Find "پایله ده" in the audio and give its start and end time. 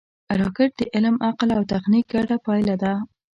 2.45-2.93